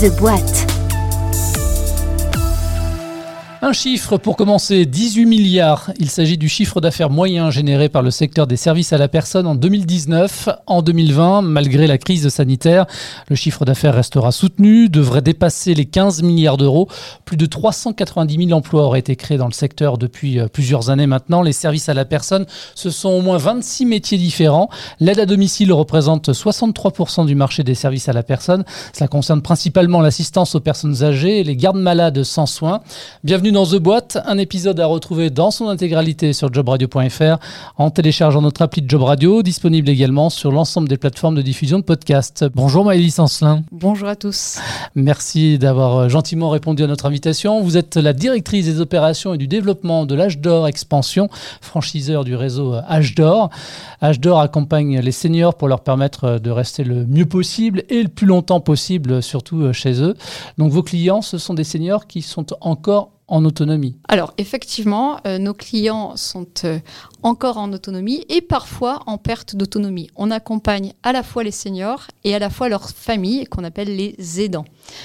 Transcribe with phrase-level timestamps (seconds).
[0.00, 0.69] The Boîte.
[3.62, 5.90] Un chiffre pour commencer, 18 milliards.
[5.98, 9.46] Il s'agit du chiffre d'affaires moyen généré par le secteur des services à la personne
[9.46, 10.48] en 2019.
[10.66, 12.86] En 2020, malgré la crise sanitaire,
[13.28, 16.88] le chiffre d'affaires restera soutenu, devrait dépasser les 15 milliards d'euros.
[17.26, 21.06] Plus de 390 000 emplois auraient été créés dans le secteur depuis euh, plusieurs années
[21.06, 21.42] maintenant.
[21.42, 24.70] Les services à la personne, ce sont au moins 26 métiers différents.
[25.00, 28.64] L'aide à domicile représente 63% du marché des services à la personne.
[28.94, 32.80] Cela concerne principalement l'assistance aux personnes âgées et les gardes malades sans soins.
[33.22, 37.38] Bienvenue dans The Boîte, un épisode à retrouver dans son intégralité sur jobradio.fr
[37.76, 41.78] en téléchargeant notre appli de Job Radio, disponible également sur l'ensemble des plateformes de diffusion
[41.78, 42.44] de podcasts.
[42.54, 43.62] Bonjour Maëlys Ancelin.
[43.72, 44.58] Bonjour à tous.
[44.94, 47.60] Merci d'avoir euh, gentiment répondu à notre invitation.
[47.62, 51.28] Vous êtes la directrice des opérations et du développement de l'Âge d'Or Expansion,
[51.60, 53.50] franchiseur du réseau Âge d'Or.
[54.02, 58.02] Âge d'Or accompagne les seniors pour leur permettre euh, de rester le mieux possible et
[58.02, 60.14] le plus longtemps possible, surtout euh, chez eux.
[60.58, 65.54] Donc vos clients, ce sont des seniors qui sont encore autonomie Alors effectivement, euh, nos
[65.54, 66.78] clients sont euh,
[67.22, 70.10] encore en autonomie et parfois en perte d'autonomie.
[70.16, 73.96] On accompagne à la fois les seniors et à la fois leurs familles qu'on appelle
[73.96, 74.64] les aidants.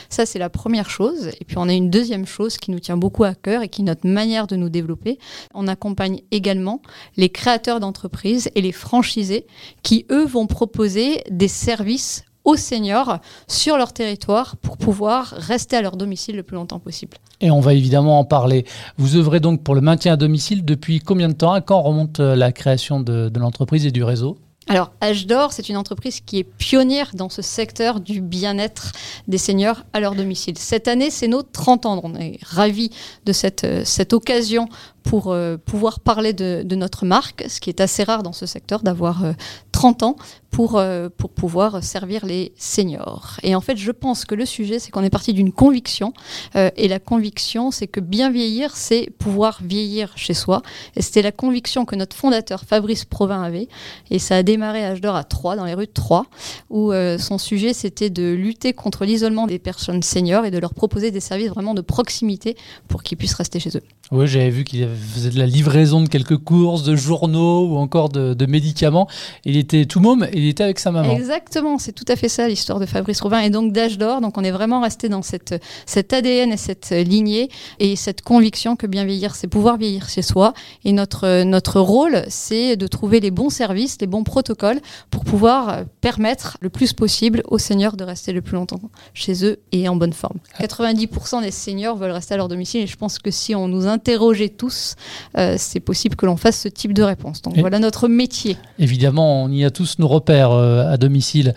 [0.09, 1.29] Ça c'est la première chose.
[1.39, 3.81] Et puis on a une deuxième chose qui nous tient beaucoup à cœur et qui
[3.81, 5.19] est notre manière de nous développer.
[5.53, 6.81] On accompagne également
[7.17, 9.45] les créateurs d'entreprises et les franchisés
[9.83, 15.81] qui eux vont proposer des services aux seniors sur leur territoire pour pouvoir rester à
[15.81, 17.17] leur domicile le plus longtemps possible.
[17.41, 18.65] Et on va évidemment en parler.
[18.97, 21.51] Vous œuvrez donc pour le maintien à domicile depuis combien de temps?
[21.51, 24.37] À quand remonte euh, la création de, de l'entreprise et du réseau?
[24.67, 28.93] Alors, Âge d'Or, c'est une entreprise qui est pionnière dans ce secteur du bien-être
[29.27, 30.57] des seniors à leur domicile.
[30.57, 32.01] Cette année, c'est nos 30 ans.
[32.03, 32.89] On est ravis
[33.25, 34.67] de cette, euh, cette occasion
[35.03, 38.47] pour euh, pouvoir parler de, de, notre marque, ce qui est assez rare dans ce
[38.47, 39.23] secteur d'avoir
[39.85, 40.15] 30 ans
[40.49, 43.37] pour, euh, pour pouvoir servir les seniors.
[43.43, 46.13] Et en fait, je pense que le sujet, c'est qu'on est parti d'une conviction.
[46.55, 50.61] Euh, et la conviction, c'est que bien vieillir, c'est pouvoir vieillir chez soi.
[50.95, 53.67] Et c'était la conviction que notre fondateur, Fabrice Provin, avait.
[54.09, 56.25] Et ça a démarré à Âge d'Or à Troyes, dans les rues de Troyes,
[56.69, 60.73] où euh, son sujet, c'était de lutter contre l'isolement des personnes seniors et de leur
[60.73, 62.55] proposer des services vraiment de proximité
[62.87, 63.83] pour qu'ils puissent rester chez eux.
[64.11, 68.09] Oui, j'avais vu qu'il faisait de la livraison de quelques courses, de journaux ou encore
[68.09, 69.09] de, de médicaments.
[69.43, 71.11] Il était tout môme et il était avec sa maman.
[71.15, 74.21] Exactement, c'est tout à fait ça l'histoire de Fabrice Robin et donc d'âge d'or.
[74.21, 75.55] Donc on est vraiment resté dans cette,
[75.85, 77.49] cet ADN et cette lignée
[77.79, 80.53] et cette conviction que bien vieillir, c'est pouvoir vieillir chez soi.
[80.83, 84.79] Et notre, notre rôle, c'est de trouver les bons services, les bons protocoles
[85.11, 88.79] pour pouvoir permettre le plus possible aux seniors de rester le plus longtemps
[89.13, 90.37] chez eux et en bonne forme.
[90.59, 93.87] 90% des seniors veulent rester à leur domicile et je pense que si on nous
[93.87, 94.95] interrogeait tous,
[95.37, 97.41] euh, c'est possible que l'on fasse ce type de réponse.
[97.41, 98.57] Donc et voilà notre métier.
[98.79, 101.53] Évidemment, on y a tous nos repères euh, à domicile.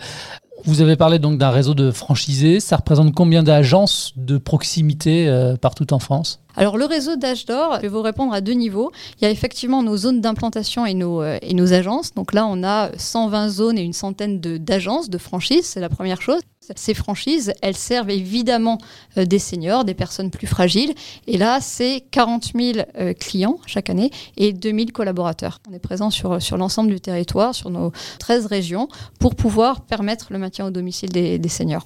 [0.65, 2.59] Vous avez parlé donc d'un réseau de franchisés.
[2.59, 6.41] Ça représente combien d'agences de proximité euh, partout en France?
[6.55, 8.91] Alors le réseau d'âge d'or, je vais vous répondre à deux niveaux.
[9.19, 11.37] Il y a effectivement nos zones d'implantation et nos, euh,
[11.71, 12.13] agences.
[12.13, 15.89] Donc là, on a 120 zones et une centaine d'agences, de, de franchises, c'est la
[15.89, 16.41] première chose.
[16.77, 18.77] Ces franchises, elles servent évidemment
[19.17, 20.93] euh, des seniors, des personnes plus fragiles.
[21.27, 25.59] Et là, c'est 40 000 euh, clients chaque année et 2000 collaborateurs.
[25.69, 28.87] On est présent sur, l'ensemble du territoire, sur nos 13 régions,
[29.19, 31.85] pour pouvoir permettre le maintien au domicile des, seniors.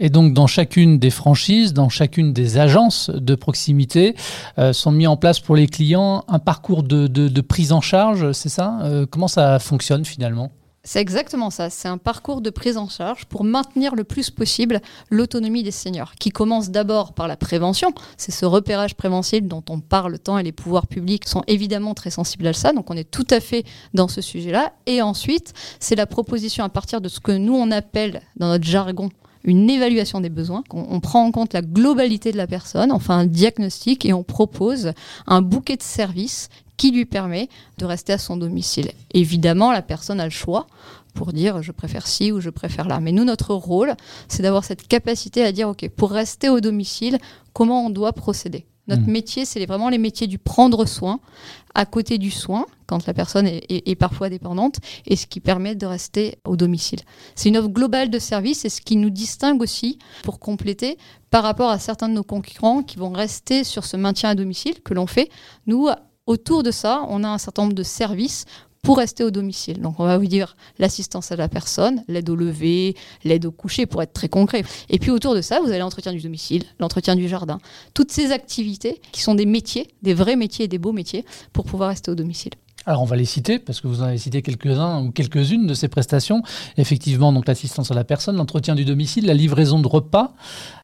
[0.00, 4.14] Et donc, dans chacune des franchises, dans chacune des agences de proximité,
[4.58, 8.48] euh, sont mis en place pour les clients un parcours de, prise en charge, c'est
[8.48, 8.78] ça?
[9.10, 10.50] Comment ça fonctionne finalement?
[10.86, 11.68] C'est exactement ça.
[11.68, 14.80] C'est un parcours de prise en charge pour maintenir le plus possible
[15.10, 17.92] l'autonomie des seniors, qui commence d'abord par la prévention.
[18.16, 22.10] C'est ce repérage préventiel dont on parle tant et les pouvoirs publics sont évidemment très
[22.10, 22.72] sensibles à ça.
[22.72, 23.64] Donc on est tout à fait
[23.94, 24.74] dans ce sujet-là.
[24.86, 28.64] Et ensuite, c'est la proposition à partir de ce que nous on appelle dans notre
[28.64, 29.10] jargon
[29.42, 30.62] une évaluation des besoins.
[30.72, 34.12] On, on, prend en compte la globalité de la personne, on fait un diagnostic et
[34.12, 34.92] on propose
[35.26, 37.48] un bouquet de services qui lui permet
[37.78, 38.92] de rester à son domicile.
[39.12, 40.66] Évidemment, la personne a le choix
[41.14, 43.00] pour dire je préfère ci ou je préfère là.
[43.00, 43.94] Mais nous, notre rôle,
[44.28, 47.18] c'est d'avoir cette capacité à dire, OK, pour rester au domicile,
[47.52, 48.66] comment on doit procéder?
[48.88, 49.10] Notre mmh.
[49.10, 51.18] métier, c'est vraiment les métiers du prendre soin,
[51.74, 55.40] à côté du soin, quand la personne est, est, est, parfois dépendante, et ce qui
[55.40, 57.00] permet de rester au domicile.
[57.34, 60.98] C'est une offre globale de services et ce qui nous distingue aussi, pour compléter,
[61.30, 64.80] par rapport à certains de nos concurrents qui vont rester sur ce maintien à domicile
[64.82, 65.30] que l'on fait.
[65.66, 65.88] Nous,
[66.26, 68.44] autour de ça, on a un certain nombre de services
[68.82, 69.80] pour rester au domicile.
[69.80, 72.94] Donc on va vous dire l'assistance à la personne, l'aide au lever,
[73.24, 74.64] l'aide au coucher pour être très concret.
[74.88, 77.58] Et puis autour de ça, vous avez l'entretien du domicile, l'entretien du jardin,
[77.94, 81.64] toutes ces activités qui sont des métiers, des vrais métiers et des beaux métiers pour
[81.64, 82.52] pouvoir rester au domicile.
[82.88, 85.74] Alors on va les citer parce que vous en avez cité quelques-uns ou quelques-unes de
[85.74, 86.42] ces prestations.
[86.76, 90.34] Effectivement, donc l'assistance à la personne, l'entretien du domicile, la livraison de repas,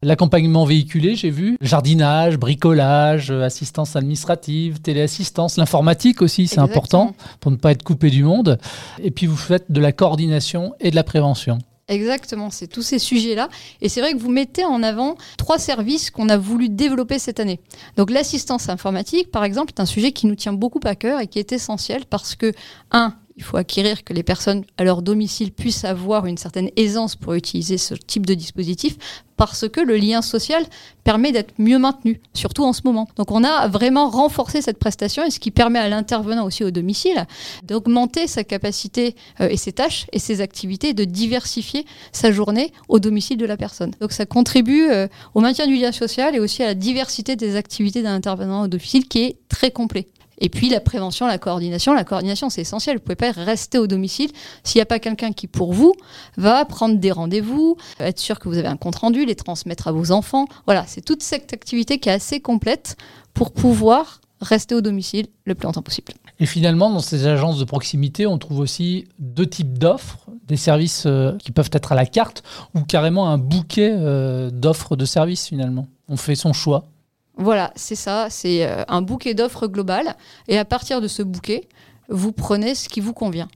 [0.02, 7.52] l'accompagnement véhiculé, j'ai vu, jardinage, bricolage, euh, assistance administrative, téléassistance, l'informatique aussi, c'est important pour
[7.52, 8.58] ne pas être coupé du monde.
[9.00, 11.58] Et puis vous faites de la coordination et de la prévention.
[11.92, 13.50] Exactement, c'est tous ces sujets-là.
[13.82, 17.38] Et c'est vrai que vous mettez en avant trois services qu'on a voulu développer cette
[17.38, 17.60] année.
[17.96, 21.26] Donc l'assistance informatique, par exemple, est un sujet qui nous tient beaucoup à cœur et
[21.26, 22.52] qui est essentiel parce que,
[22.92, 27.16] un, il faut acquérir que les personnes à leur domicile puissent avoir une certaine aisance
[27.16, 28.96] pour utiliser ce type de dispositif
[29.36, 30.64] parce que le lien social
[31.02, 33.08] permet d'être mieux maintenu, surtout en ce moment.
[33.16, 36.70] Donc on a vraiment renforcé cette prestation et ce qui permet à l'intervenant aussi au
[36.70, 37.26] domicile
[37.64, 43.00] d'augmenter sa capacité euh, et ses tâches et ses activités, de diversifier sa journée au
[43.00, 43.92] domicile de la personne.
[44.00, 47.56] Donc ça contribue euh, au maintien du lien social et aussi à la diversité des
[47.56, 50.06] activités d'un intervenant au domicile qui est très complet.
[50.42, 51.94] Et puis la prévention, la coordination.
[51.94, 52.96] La coordination, c'est essentiel.
[52.96, 54.30] Vous ne pouvez pas rester au domicile
[54.64, 55.94] s'il n'y a pas quelqu'un qui, pour vous,
[56.36, 60.10] va prendre des rendez-vous, être sûr que vous avez un compte-rendu, les transmettre à vos
[60.10, 60.46] enfants.
[60.66, 62.96] Voilà, c'est toute cette activité qui est assez complète
[63.34, 66.12] pour pouvoir rester au domicile le plus longtemps possible.
[66.40, 71.04] Et finalement, dans ces agences de proximité, on trouve aussi deux types d'offres, des services
[71.06, 72.42] euh, qui peuvent être à la carte
[72.74, 75.86] ou carrément un bouquet euh, d'offres de services finalement.
[76.08, 76.88] On fait son choix.
[77.36, 80.16] Voilà, c'est ça, c'est euh, un bouquet d'offres global.
[80.48, 81.68] Et à partir de ce bouquet,
[82.08, 83.48] vous prenez ce qui vous convient.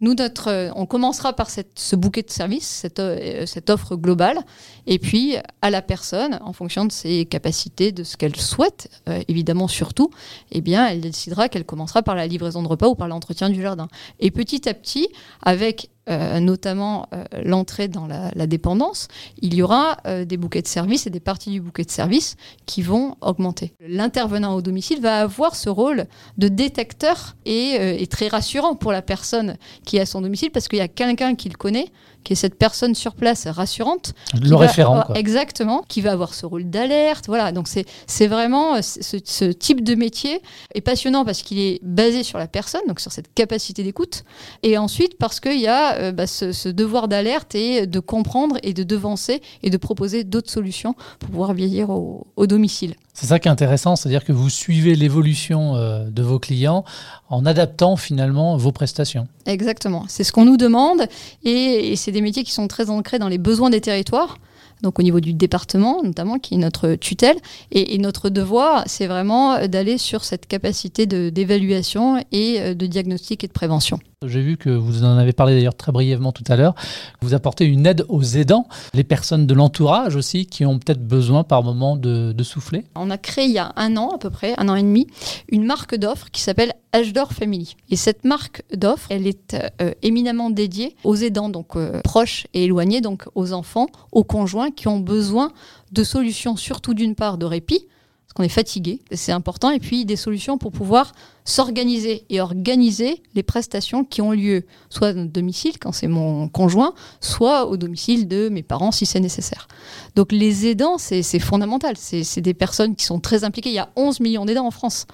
[0.00, 4.38] Nous, notre, euh, on commencera par ce bouquet de services, cette, euh, cette, offre globale,
[4.86, 8.90] et puis à la personne, en fonction de ses capacités, de ce qu'elle souhaite,
[9.28, 10.10] évidemment surtout,
[10.50, 13.62] eh bien, elle décidera qu'elle commencera par la livraison de repas ou par l'entretien du
[13.62, 13.88] jardin.
[14.20, 15.08] Et petit à petit,
[15.40, 19.08] avec euh, notamment euh, l'entrée dans la, dépendance,
[19.40, 22.36] il y aura euh, des bouquets de services et des parties du bouquet de services
[22.66, 23.72] qui vont augmenter.
[23.80, 26.04] L'intervenant au domicile va avoir ce rôle
[26.36, 30.68] de détecteur et, et très rassurant pour la personne qui est à son domicile parce
[30.68, 31.90] qu'il y a quelqu'un qui le connaît
[32.24, 34.14] qui est cette personne sur place rassurante.
[34.40, 35.04] Le référent.
[35.14, 37.26] Exactement, qui va avoir ce rôle d'alerte.
[37.28, 40.42] Voilà, donc c'est vraiment euh, ce, type de métier
[40.74, 44.24] est passionnant parce qu'il est basé sur la personne, donc sur cette capacité d'écoute,
[44.62, 48.72] et ensuite parce qu'il y a euh, bah, ce, devoir d'alerte et de comprendre et
[48.72, 52.94] de devancer et de proposer d'autres solutions pour pouvoir vieillir au, domicile.
[53.14, 56.84] C'est ça qui est intéressant, c'est-à-dire que vous suivez l'évolution euh, de vos clients
[57.28, 59.28] en adaptant finalement vos prestations.
[59.46, 61.06] Exactement, c'est ce qu'on nous demande
[61.44, 64.38] et c'est des métiers qui sont très ancrés dans les besoins des territoires
[64.84, 67.36] donc au niveau du département notamment, qui est notre tutelle.
[67.72, 73.46] Et, notre devoir, c'est vraiment d'aller sur cette capacité d'évaluation et euh, de diagnostic et
[73.46, 73.98] de prévention.
[74.26, 76.74] J'ai vu que vous en avez parlé d'ailleurs très brièvement tout à l'heure.
[77.20, 81.44] Vous apportez une aide aux aidants, les personnes de l'entourage aussi, qui ont peut-être besoin
[81.44, 82.84] par moment de, souffler.
[82.94, 85.06] On a créé il y a un an à peu près, un an et demi,
[85.48, 87.76] une marque d'offres qui s'appelle d'or Family.
[87.90, 92.64] Et cette marque d'offres, elle est euh, éminemment dédiée aux aidants, donc euh, proches et
[92.64, 95.52] éloignés, donc aux enfants, aux conjoints qui ont besoin
[95.92, 100.04] de solutions, surtout d'une part de répit, parce qu'on est fatigué, c'est important, et puis
[100.04, 101.12] des solutions pour pouvoir
[101.44, 106.94] s'organiser et organiser les prestations qui ont lieu, soit à domicile quand c'est mon conjoint,
[107.20, 109.66] soit au domicile de mes parents si c'est nécessaire.
[110.14, 113.70] Donc les aidants, c'est fondamental, c'est des personnes qui sont très impliquées.
[113.70, 115.06] Il y a 11 millions d'aidants en France.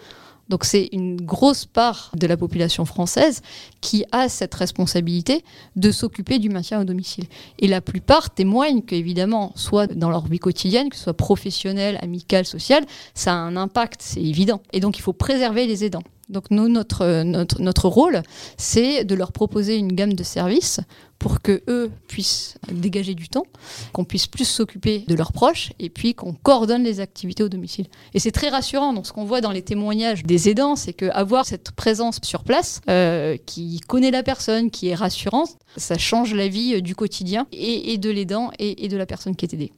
[0.50, 3.40] Donc c'est une grosse part de la population française
[3.80, 5.44] qui a cette responsabilité
[5.76, 7.24] de s'occuper du maintien au domicile.
[7.60, 12.44] Et la plupart témoignent qu'évidemment, soit dans leur vie quotidienne, que ce soit professionnelle, amicale,
[12.44, 14.60] sociale, ça a un impact, c'est évident.
[14.72, 16.02] Et donc il faut préserver les aidants.
[16.28, 17.22] Donc nous, notre,
[17.60, 18.22] notre rôle,
[18.56, 20.80] c'est de leur proposer une gamme de services
[21.20, 23.44] pour que eux puissent dégager du temps,
[23.92, 27.86] qu'on puisse plus s'occuper de leurs proches et puis qu'on coordonne les activités au domicile.
[28.14, 28.94] Et c'est très rassurant.
[28.94, 32.80] Donc ce qu'on voit dans les témoignages des aidants, c'est qu'avoir cette présence sur place,
[32.88, 37.46] euh, qui connaît la personne, qui est rassurante, ça change la vie euh, du quotidien
[37.52, 39.72] et, de l'aidant et, de la personne qui est aidée.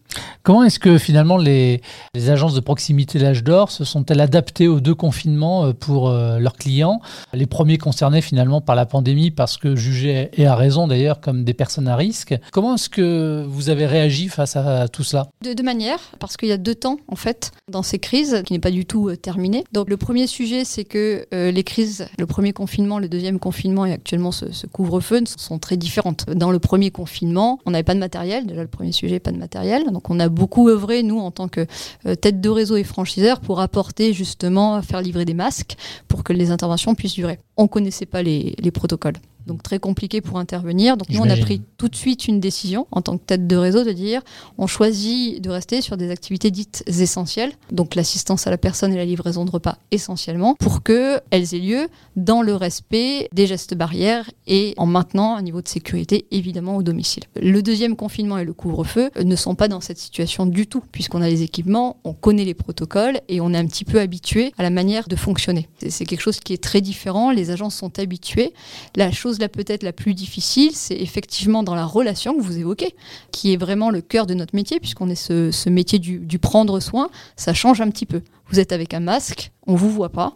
[0.45, 1.83] Comment est-ce que finalement les,
[2.29, 7.01] agences de proximité l'âge d'or se sont-elles adaptées aux deux confinements euh, pour leurs clients?
[7.33, 11.55] Les premiers concernés finalement par la pandémie parce que jugés, et à raison d'ailleurs, des
[11.55, 12.35] personnes à risque.
[12.53, 15.29] Comment est-ce que vous avez réagi face à tout cela?
[15.43, 18.53] De deux manières, parce qu'il y a deux temps en fait dans ces crises qui
[18.53, 19.65] n'est pas du tout euh, terminée.
[19.73, 23.87] Donc le premier sujet, c'est que euh, les crises, le premier confinement, le deuxième confinement
[23.87, 26.27] et actuellement ce, couvre-feu sont très différentes.
[26.31, 28.47] Dans le premier confinement, on n'avait pas de matériel.
[28.47, 29.91] Déjà le premier sujet, pas de matériel.
[29.91, 31.67] Donc on a beaucoup œuvré nous en tant que
[32.07, 35.77] euh, tête de réseau et franchiseur pour apporter justement faire livrer des masques
[36.09, 37.39] pour que les interventions puissent durer.
[37.57, 39.17] On connaissait pas les protocoles.
[39.47, 40.97] Donc très compliqué pour intervenir.
[40.97, 43.57] Donc nous, on a pris tout de suite une décision en tant que tête de
[43.57, 44.23] réseau de dire
[44.59, 48.97] on choisit de rester sur des activités dites essentielles, donc l'assistance à la personne et
[48.97, 54.31] la livraison de repas essentiellement, pour qu'elles aient lieu dans le respect des gestes barrières
[54.47, 57.25] et en maintenant un niveau de sécurité évidemment au domicile.
[57.41, 61.23] Le deuxième confinement et le couvre-feu ne sont pas dans cette situation du tout, puisqu'on
[61.23, 64.63] a les équipements, on connaît les protocoles et on est un petit peu habitué à
[64.63, 65.69] la manière de fonctionner.
[65.89, 68.53] C'est quelque chose qui est très différent, les agents sont habitués.
[68.97, 72.95] La chose là peut-être la plus difficile, c'est effectivement dans la relation que vous évoquez,
[73.31, 77.11] qui est vraiment le cœur de notre métier, puisqu'on est ce, métier du, prendre soin,
[77.37, 78.23] ça change un petit peu.
[78.49, 80.35] Vous êtes avec un masque, on vous voit pas.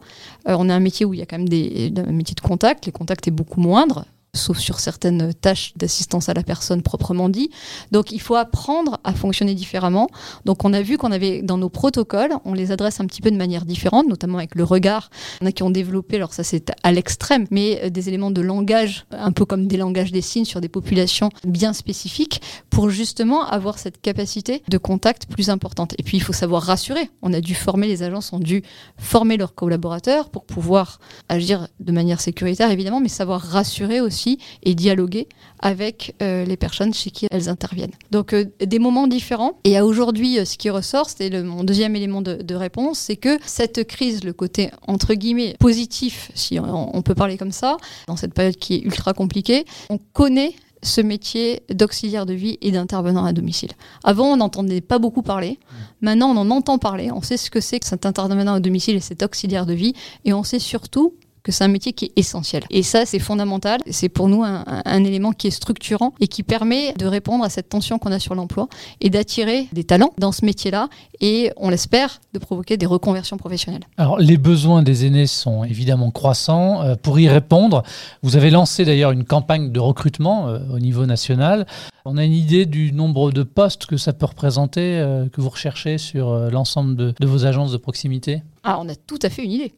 [0.48, 2.40] Euh, on a un métier où il y a quand même des, des métiers de
[2.40, 7.28] contact, les contacts est beaucoup moindre sauf sur certaines tâches d'assistance à la personne proprement
[7.28, 7.50] dit.
[7.92, 10.08] Donc il faut apprendre à fonctionner différemment.
[10.44, 13.30] Donc on a vu qu'on avait dans nos protocoles, on les adresse un petit peu
[13.30, 15.10] de manière différente, notamment avec le regard.
[15.42, 18.40] On a qui ont développé, alors ça c'est à l'extrême, mais euh, des éléments de
[18.40, 22.40] langage, un peu comme des langages des signes sur des populations bien spécifiques,
[22.70, 25.94] pour justement avoir cette capacité de contact plus importante.
[25.98, 27.10] Et puis il faut savoir rassurer.
[27.22, 28.62] On a dû former, les agences ont dû
[28.98, 34.25] former leurs collaborateurs pour pouvoir agir de manière sécuritaire évidemment, mais savoir rassurer aussi
[34.62, 35.28] et dialoguer
[35.60, 37.92] avec euh, les personnes chez qui elles interviennent.
[38.10, 39.58] Donc euh, des moments différents.
[39.64, 43.38] Et à aujourd'hui, euh, ce qui ressort, c'est mon deuxième élément de, réponse, c'est que
[43.44, 48.32] cette crise, le côté entre guillemets positif, si on, peut parler comme ça, dans cette
[48.32, 53.32] période qui est ultra compliquée, on connaît ce métier d'auxiliaire de vie et d'intervenant à
[53.32, 53.72] domicile.
[54.04, 55.58] Avant, on n'entendait pas beaucoup parler.
[56.00, 57.10] Maintenant, on en entend parler.
[57.12, 59.94] On sait ce que c'est que cet intervenant à domicile et cet auxiliaire de vie.
[60.24, 61.14] Et on sait surtout
[61.46, 62.64] que c'est un métier qui est essentiel.
[62.70, 63.80] Et ça, c'est fondamental.
[63.88, 67.68] C'est pour nous un, élément qui est structurant et qui permet de répondre à cette
[67.68, 68.68] tension qu'on a sur l'emploi
[69.00, 70.88] et d'attirer des talents dans ce métier-là
[71.20, 73.84] et, on l'espère, de provoquer des reconversions professionnelles.
[73.96, 76.82] Alors, les besoins des aînés sont évidemment croissants.
[76.82, 77.84] Euh, pour y répondre,
[78.24, 81.64] vous avez lancé d'ailleurs une campagne de recrutement euh, au niveau national.
[82.04, 85.50] On a une idée du nombre de postes que ça peut représenter, euh, que vous
[85.50, 88.42] recherchez sur l'ensemble de, de vos agences de proximité?
[88.64, 89.74] Ah, on a tout à fait une idée.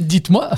[0.00, 0.50] Dites-moi.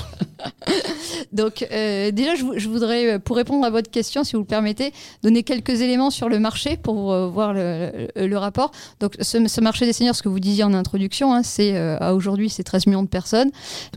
[1.32, 4.92] Donc euh, déjà, je, voudrais, euh, pour répondre à votre question, si vous le permettez,
[5.22, 8.70] donner quelques éléments sur le marché pour euh, voir le, rapport.
[9.00, 12.50] Donc ce, marché des seniors, ce que vous disiez en introduction, hein, c'est à aujourd'hui
[12.50, 13.50] c'est 13 millions de personnes,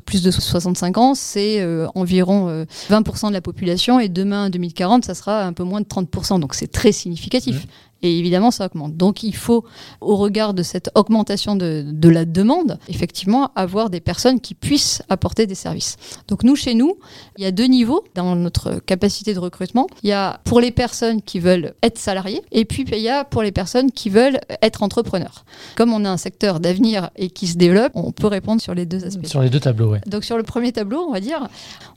[0.05, 1.63] plus de 65 ans, c'est
[1.93, 5.85] environ 20% de la population et demain, en 2040, ça sera un peu moins de
[5.85, 6.39] 30%.
[6.39, 7.67] Donc c'est très significatif.
[8.03, 8.97] Et évidemment, ça augmente.
[8.97, 9.63] Donc il faut,
[9.99, 15.03] au regard de cette augmentation de, de, la demande, effectivement, avoir des personnes qui puissent
[15.09, 15.97] apporter des services.
[16.27, 16.97] Donc nous, chez nous,
[17.37, 19.87] il y a deux niveaux dans notre capacité de recrutement.
[20.03, 23.23] Il y a pour les personnes qui veulent être salariées, et puis il y a
[23.23, 25.45] pour les personnes qui veulent être entrepreneurs.
[25.75, 28.85] Comme on a un secteur d'avenir et qui se développe, on peut répondre sur les
[28.85, 29.27] deux aspects.
[29.27, 29.99] Sur les deux tableaux, oui.
[30.07, 31.47] Donc sur le premier tableau, on va dire,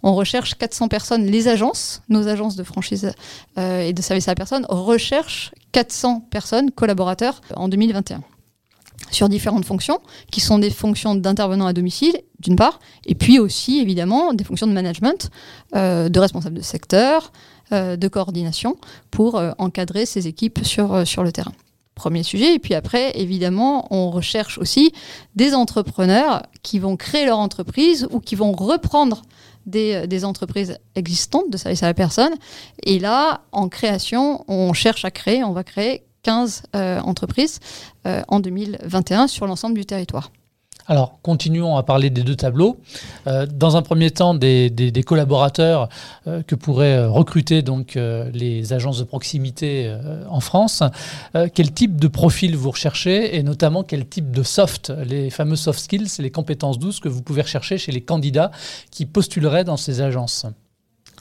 [0.03, 1.27] on recherche 400 personnes.
[1.27, 3.13] Les agences, nos agences de franchise
[3.59, 8.23] euh, et de service à la personne, recherchent 400 personnes, collaborateurs, en 2021
[9.11, 9.99] sur différentes fonctions,
[10.31, 14.69] qui sont des fonctions d'intervenant à domicile, d'une part, et puis aussi, évidemment, des fonctions
[14.69, 15.31] de management,
[15.75, 17.33] euh, de responsable de secteur,
[17.73, 18.77] euh, de coordination,
[19.11, 21.53] pour euh, encadrer ces équipes sur, sur le terrain.
[21.97, 22.55] Premier sujet.
[22.55, 24.93] Et puis après, évidemment, on recherche aussi
[25.35, 29.23] des entrepreneurs qui vont créer leur entreprise ou qui vont reprendre
[29.67, 32.35] des, des, entreprises existantes de service à la personne.
[32.83, 37.61] Et là, en création, on cherche à créer, on va créer 15 euh, entreprises
[38.07, 40.33] euh, en 2021 sur l'ensemble du territoire.
[40.87, 42.77] Alors, continuons à parler des deux tableaux.
[43.27, 44.71] Euh, dans un premier temps, des,
[45.07, 45.89] collaborateurs
[46.47, 49.95] que pourraient recruter donc les agences de proximité
[50.29, 50.83] en France.
[51.55, 55.81] quel type de profil vous recherchez et notamment quel type de soft, les fameux soft
[55.81, 58.51] skills, les compétences douces que vous pouvez rechercher chez les candidats
[58.91, 60.47] qui postuleraient dans ces agences?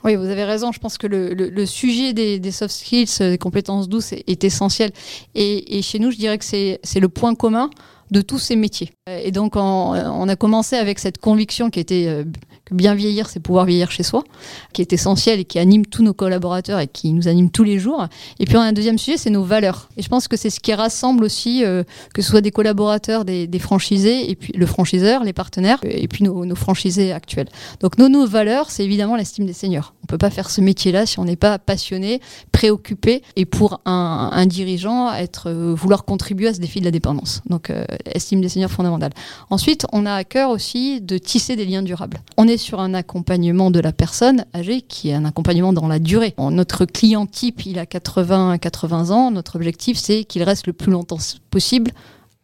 [0.04, 0.70] Oui, vous avez raison.
[0.70, 4.92] Je pense que le, sujet des, soft skills, des compétences douces est, essentiel.
[5.34, 7.70] Et, chez nous, je dirais que c'est le point commun
[8.14, 8.92] de tous ces métiers.
[9.08, 12.24] Et donc, on, a commencé avec cette conviction qui était euh,
[12.70, 14.24] bien vieillir, c'est pouvoir vieillir chez soi,
[14.72, 17.78] qui est essentiel et qui anime tous nos collaborateurs et qui nous anime tous les
[17.78, 18.06] jours.
[18.38, 19.88] Et puis, on a un deuxième sujet, c'est nos valeurs.
[19.96, 23.24] Et je pense que c'est ce qui rassemble aussi, euh, que ce soit des collaborateurs,
[23.24, 27.48] des, franchisés, et puis le franchiseur, les partenaires, et puis nos, franchisés actuels.
[27.80, 29.94] Donc, nos, nos valeurs, c'est évidemment l'estime des seniors.
[30.02, 32.20] On peut pas faire ce métier-là si on n'est pas passionné,
[32.52, 37.42] préoccupé, et pour un, dirigeant, être, euh, vouloir contribuer à ce défi de la dépendance.
[37.48, 37.70] Donc,
[38.06, 39.12] estime des seniors fondamentale.
[39.50, 42.20] Ensuite, on a à cœur aussi de tisser des liens durables.
[42.36, 45.98] On est sur un accompagnement de la personne âgée qui est un accompagnement dans la
[45.98, 46.34] durée.
[46.38, 49.30] notre client type, il a 80 80 ans.
[49.30, 51.18] Notre objectif, c'est qu'il reste le plus longtemps
[51.50, 51.92] possible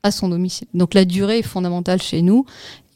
[0.03, 0.69] à son domicile.
[0.75, 2.47] Donc la durée est fondamentale chez nous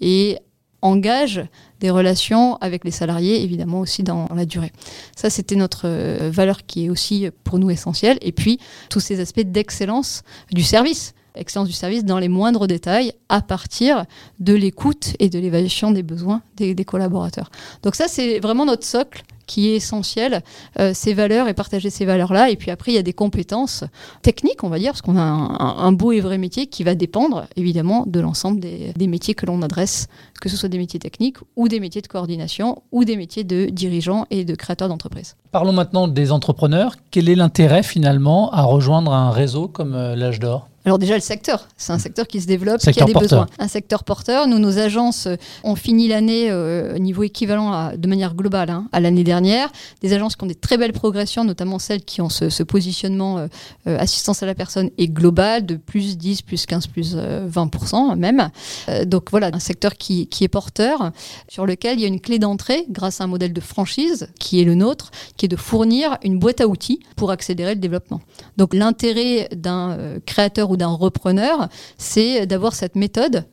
[0.00, 0.38] et
[0.83, 1.42] engage
[1.80, 4.73] des relations avec les salariés, évidemment aussi dans la durée.
[5.16, 8.18] Ça, c'était notre euh, valeur qui est aussi pour nous essentielle.
[8.21, 8.59] Et puis,
[8.90, 14.04] tous ces aspects d'excellence du service excellence du service dans les moindres détails à partir
[14.38, 17.50] de l'écoute et de l'évaluation des besoins des, collaborateurs.
[17.82, 20.42] Donc ça, c'est vraiment notre socle qui est essentiel,
[20.78, 22.50] euh, ces valeurs et partager ces valeurs-là.
[22.50, 23.84] Et puis après, il y a des compétences
[24.22, 27.46] techniques, on va dire, parce qu'on a un, beau et vrai métier qui va dépendre
[27.56, 30.08] évidemment de l'ensemble des, des, métiers que l'on adresse,
[30.40, 33.66] que ce soit des métiers techniques ou des métiers de coordination ou des métiers de
[33.66, 35.36] dirigeants et de créateurs d'entreprise.
[35.50, 36.96] Parlons maintenant des entrepreneurs.
[37.10, 40.68] Quel est l'intérêt finalement à rejoindre un réseau comme euh, l'âge d'or?
[40.84, 43.46] Alors déjà le secteur, c'est un secteur qui se développe, qui a des besoins.
[43.58, 44.46] Un secteur porteur.
[44.46, 48.88] Nous, nos agences euh, ont fini l'année au niveau équivalent à, de manière globale hein,
[48.92, 49.70] à l'année dernière.
[50.00, 53.46] Des agences qui ont des très belles progressions, notamment celles qui ont ce, positionnement euh,
[53.86, 58.16] euh, assistance à la personne et global de plus 10, plus 15, plus 20% euh,
[58.16, 58.50] même.
[59.06, 61.12] donc voilà, un secteur qui, qui, est porteur,
[61.48, 64.60] sur lequel il y a une clé d'entrée grâce à un modèle de franchise qui
[64.60, 68.20] est le nôtre, qui est de fournir une boîte à outils pour accélérer le développement.
[68.56, 73.46] Donc l'intérêt d'un créateur d'un repreneur, c'est d'avoir cette méthode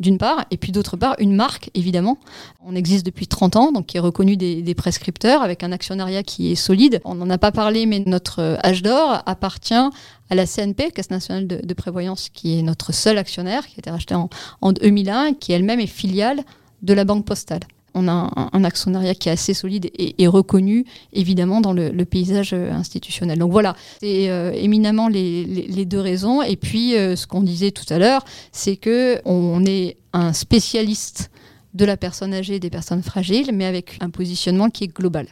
[0.00, 2.18] d'une part, et puis d'autre part, une marque, évidemment.
[2.64, 6.52] On existe depuis 30 ans, donc qui est reconnue des, prescripteurs, avec un actionnariat qui
[6.52, 7.00] est solide.
[7.04, 11.10] On n'en a pas parlé, mais notre euh, âge d'or appartient à la CNP, Caisse
[11.10, 14.28] nationale de, prévoyance, qui est notre seul actionnaire, qui a été racheté en,
[14.60, 16.42] en 2001, qui elle-même est filiale
[16.82, 17.62] de la Banque Postale
[17.94, 22.72] on a un, actionnariat qui est assez solide et, reconnu, évidemment, dans le, paysage euh,
[22.72, 23.38] institutionnel.
[23.38, 26.42] Donc voilà, c'est euh, éminemment les, deux raisons.
[26.42, 31.30] Et puis, euh, ce qu'on disait tout à l'heure, c'est que on est un spécialiste
[31.74, 35.26] de la personne âgée et des personnes fragiles, mais avec un positionnement qui est global.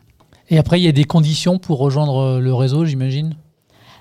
[0.49, 3.35] Et après, il y a des conditions pour rejoindre le réseau, j'imagine?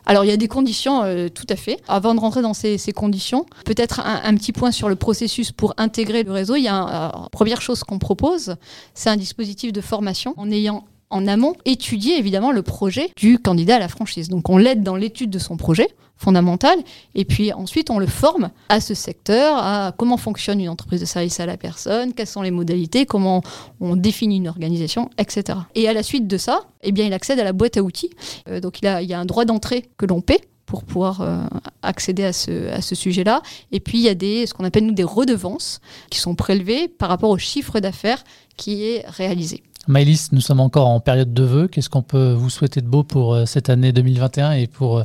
[0.06, 1.80] Alors il y a des conditions, euh, tout à fait.
[1.88, 6.24] Avant de rentrer dans ces, conditions, peut-être un, petit point sur le processus pour intégrer
[6.24, 6.56] le réseau.
[6.56, 8.56] Il y a une première chose qu'on propose,
[8.94, 10.86] c'est un dispositif de formation en ayant
[11.16, 14.28] en amont étudier évidemment le projet du candidat à la franchise.
[14.28, 16.78] Donc on l'aide dans l'étude de son projet fondamental
[17.14, 21.06] et puis ensuite on le forme à ce secteur, à comment fonctionne une entreprise de
[21.06, 23.42] service à la personne, quelles sont les modalités, comment
[23.80, 25.60] on définit une organisation, etc.
[25.74, 28.12] Et à la suite de ça, eh bien il accède à la boîte à outils.
[28.50, 31.22] Euh, donc il, a, il y a un droit d'entrée que l'on paie pour pouvoir
[31.22, 31.44] euh,
[31.84, 33.42] accéder à ce, à ce sujet-là.
[33.72, 36.88] Et puis, il y a des, ce qu'on appelle nous des redevances qui sont prélevées
[36.88, 38.24] par rapport au chiffre d'affaires
[38.58, 39.64] qui est réalisé.
[39.88, 41.68] Maëlys, nous sommes encore en période de vœux.
[41.68, 45.04] Qu'est-ce qu'on peut vous souhaiter de beau pour euh, cette année 2021 et pour euh,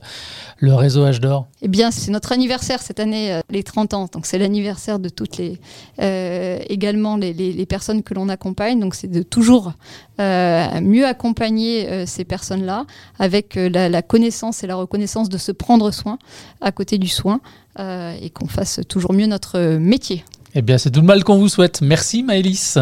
[0.58, 1.48] le réseau H d'Or?
[1.60, 4.08] Eh bien, c'est notre anniversaire cette année, euh, les 30 ans.
[4.10, 5.60] Donc, c'est l'anniversaire de toutes les.
[5.98, 8.80] également les, personnes que l'on accompagne.
[8.80, 9.74] Donc, c'est de toujours
[10.18, 12.86] mieux accompagner ces personnes-là
[13.18, 16.18] avec la, connaissance et la reconnaissance de se prendre soin
[16.60, 17.40] à côté du soin
[17.78, 20.24] et qu'on fasse toujours mieux notre métier.
[20.54, 21.80] Eh bien, c'est tout le mal qu'on vous souhaite.
[21.82, 22.78] Merci Maëlys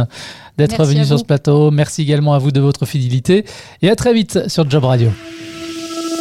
[0.56, 1.70] d'être venue sur ce plateau.
[1.70, 3.44] Merci également à vous de votre fidélité
[3.82, 5.10] et à très vite sur Job Radio.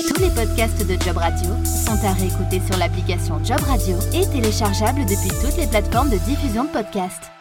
[0.08, 5.02] Tous les podcasts de Job Radio sont à réécouter sur l'application Job Radio et téléchargeables
[5.02, 7.32] depuis toutes les plateformes de diffusion de podcasts.